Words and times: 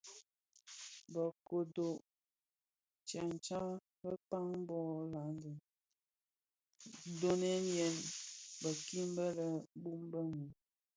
Be 1.11 1.23
kodo 1.47 1.87
tsëmtsa 3.07 3.59
bekpag 4.01 4.47
bō 4.67 4.79
laden 5.13 5.53
ndhoňdeňèn 7.13 7.95
bikin 8.61 9.09
bi 9.15 9.25
lè 9.37 9.47
bum 9.81 10.01
bë 10.11 10.19
mum. 10.31 10.49